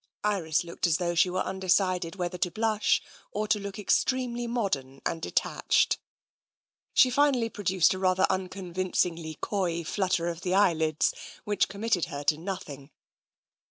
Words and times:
Iris 0.23 0.63
looked 0.63 0.87
as 0.87 0.97
though 0.97 1.13
she 1.13 1.29
were 1.29 1.43
undecided 1.43 2.15
whether 2.15 2.39
to 2.39 2.49
blush 2.49 3.03
or 3.29 3.47
to 3.47 3.59
look 3.59 3.77
extremely 3.77 4.47
modem 4.47 4.99
and 5.05 5.21
detached. 5.21 5.99
126 6.93 6.93
TENSION 6.95 7.01
She 7.03 7.15
finally 7.15 7.49
produced 7.51 7.93
a 7.93 7.99
rather 7.99 8.25
unconvincingly 8.27 9.37
coy 9.41 9.83
flutter 9.83 10.27
of 10.27 10.41
the 10.41 10.55
eyelids, 10.55 11.13
which 11.43 11.67
committed 11.69 12.05
her 12.05 12.23
to 12.23 12.37
nothing. 12.39 12.89